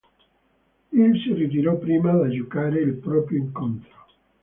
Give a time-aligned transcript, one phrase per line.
[0.93, 4.05] Il si ritirò prima di giocare il proprio incontro.